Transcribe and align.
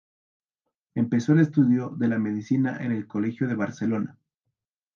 Empezó 0.95 1.33
el 1.33 1.41
estudio 1.41 1.89
de 1.89 2.07
la 2.07 2.17
Medicina 2.17 2.77
en 2.81 2.91
el 2.91 3.05
colegio 3.05 3.47
de 3.47 3.53
Barcelona. 3.53 4.17